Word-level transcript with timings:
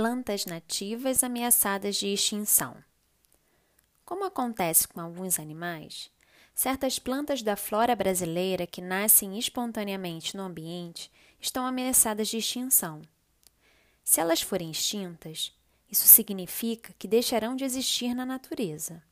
Plantas 0.00 0.46
nativas 0.46 1.24
ameaçadas 1.24 1.96
de 1.96 2.06
extinção. 2.06 2.76
Como 4.04 4.24
acontece 4.24 4.86
com 4.86 5.00
alguns 5.00 5.40
animais, 5.40 6.08
certas 6.54 7.00
plantas 7.00 7.42
da 7.42 7.56
flora 7.56 7.96
brasileira 7.96 8.64
que 8.64 8.80
nascem 8.80 9.36
espontaneamente 9.36 10.36
no 10.36 10.44
ambiente 10.44 11.10
estão 11.40 11.66
ameaçadas 11.66 12.28
de 12.28 12.36
extinção. 12.36 13.02
Se 14.04 14.20
elas 14.20 14.40
forem 14.40 14.70
extintas, 14.70 15.52
isso 15.90 16.06
significa 16.06 16.94
que 16.96 17.08
deixarão 17.08 17.56
de 17.56 17.64
existir 17.64 18.14
na 18.14 18.24
natureza. 18.24 19.02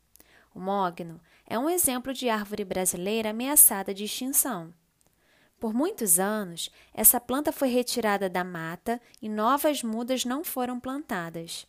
O 0.55 0.60
mogno 0.60 1.20
é 1.45 1.59
um 1.59 1.68
exemplo 1.68 2.14
de 2.14 2.28
árvore 2.28 2.64
brasileira 2.64 3.30
ameaçada 3.30 3.92
de 3.92 4.05
extinção. 4.05 4.73
Por 5.59 5.73
muitos 5.73 6.19
anos, 6.19 6.70
essa 6.92 7.19
planta 7.19 7.51
foi 7.51 7.69
retirada 7.69 8.28
da 8.28 8.45
mata 8.45 9.01
e 9.23 9.28
novas 9.28 9.83
mudas 9.83 10.24
não 10.24 10.45
foram 10.45 10.78
plantadas. 10.78 11.66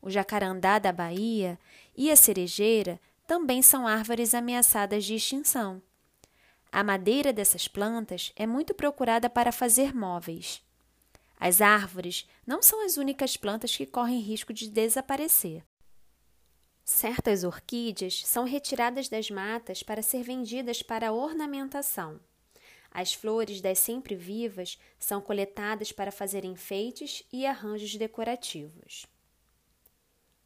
O 0.00 0.10
jacarandá 0.10 0.78
da 0.78 0.92
Bahia 0.92 1.58
e 1.94 2.10
a 2.10 2.16
cerejeira 2.16 2.98
também 3.26 3.60
são 3.60 3.86
árvores 3.86 4.32
ameaçadas 4.32 5.04
de 5.04 5.14
extinção. 5.14 5.82
A 6.72 6.82
madeira 6.82 7.32
dessas 7.32 7.68
plantas 7.68 8.32
é 8.34 8.46
muito 8.46 8.74
procurada 8.74 9.28
para 9.28 9.52
fazer 9.52 9.94
móveis. 9.94 10.62
As 11.38 11.60
árvores 11.60 12.26
não 12.46 12.62
são 12.62 12.84
as 12.84 12.96
únicas 12.96 13.36
plantas 13.36 13.76
que 13.76 13.86
correm 13.86 14.20
risco 14.20 14.52
de 14.52 14.68
desaparecer. 14.68 15.62
Certas 16.84 17.44
orquídeas 17.44 18.22
são 18.26 18.44
retiradas 18.44 19.08
das 19.08 19.30
matas 19.30 19.82
para 19.82 20.02
ser 20.02 20.22
vendidas 20.22 20.82
para 20.82 21.12
ornamentação. 21.12 22.18
As 22.98 23.14
flores 23.14 23.60
das 23.60 23.78
sempre-vivas 23.78 24.76
são 24.98 25.20
coletadas 25.20 25.92
para 25.92 26.10
fazer 26.10 26.44
enfeites 26.44 27.22
e 27.32 27.46
arranjos 27.46 27.94
decorativos. 27.94 29.06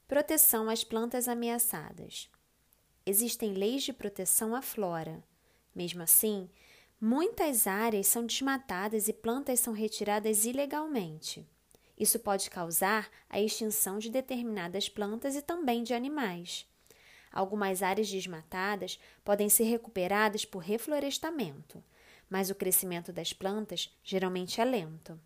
Proteção 0.06 0.69
às 0.69 0.84
plantas 0.84 1.28
ameaçadas. 1.28 2.28
Existem 3.06 3.55
leis 3.55 3.84
de 3.84 3.94
proteção 3.94 4.55
à 4.55 4.61
flora. 4.61 5.25
Mesmo 5.75 6.03
assim, 6.03 6.50
muitas 7.00 7.67
áreas 7.67 8.09
são 8.09 8.27
desmatadas 8.27 9.09
e 9.09 9.14
plantas 9.14 9.59
são 9.59 9.72
retiradas 9.72 10.44
ilegalmente. 10.44 11.48
Isso 11.98 12.19
pode 12.19 12.50
causar 12.50 13.11
a 13.31 13.41
extinção 13.41 13.98
de 13.98 14.11
determinadas 14.11 14.91
plantas 14.91 15.37
e 15.37 15.41
também 15.41 15.83
de 15.83 15.94
animais. 15.94 16.66
Algumas 17.33 17.83
áreas 17.83 18.11
desmatadas 18.11 18.98
podem 19.25 19.48
ser 19.48 19.64
recuperadas 19.64 20.44
por 20.44 20.59
reflorestamento 20.59 21.83
mas 22.33 22.48
o 22.48 22.55
crescimento 22.55 23.12
das 23.12 23.34
plantas 23.34 23.94
geralmente 24.02 24.58
é 24.58 24.64
lento. 24.64 25.20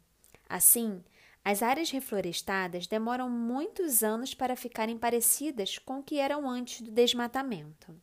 Assim, 0.48 1.04
as 1.44 1.62
áreas 1.62 1.88
reflorestadas 1.88 2.88
demoram 2.88 3.30
muitos 3.30 4.02
anos 4.02 4.34
para 4.34 4.56
ficarem 4.56 4.98
parecidas 4.98 5.78
com 5.78 6.00
o 6.00 6.02
que 6.02 6.18
eram 6.18 6.50
antes 6.50 6.80
do 6.80 6.90
desmatamento. 6.90 7.94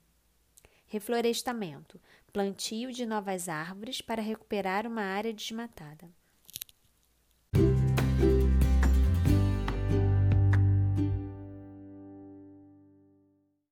Reflorestamento 0.88 2.00
plantio 2.32 2.94
de 2.94 3.06
novas 3.06 3.50
árvores 3.50 4.00
para 4.00 4.22
recuperar 4.22 4.88
uma 4.88 5.04
área 5.04 5.34
desmatada. 5.34 6.10